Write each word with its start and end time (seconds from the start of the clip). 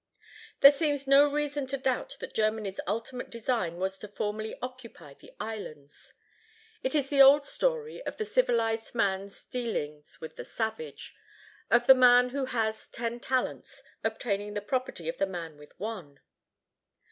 There 0.61 0.71
seems 0.71 1.05
no 1.05 1.29
reason 1.31 1.67
to 1.67 1.77
doubt 1.77 2.17
that 2.19 2.33
Germany's 2.33 2.79
ultimate 2.87 3.29
design 3.29 3.77
was 3.77 3.99
to 3.99 4.07
formally 4.07 4.57
occupy 4.59 5.13
the 5.13 5.31
islands. 5.39 6.13
It 6.81 6.95
is 6.95 7.11
the 7.11 7.21
old 7.21 7.45
story 7.45 8.01
of 8.07 8.17
the 8.17 8.25
civilized 8.25 8.95
man's 8.95 9.43
dealings 9.43 10.19
with 10.19 10.37
the 10.37 10.43
savage; 10.43 11.13
of 11.69 11.85
the 11.85 11.93
man 11.93 12.29
who 12.29 12.45
has 12.45 12.87
ten 12.87 13.19
talents, 13.19 13.83
obtaining 14.03 14.55
the 14.55 14.61
property 14.61 15.07
of 15.07 15.19
the 15.19 15.27
man 15.27 15.55
with 15.59 15.79
one. 15.79 16.19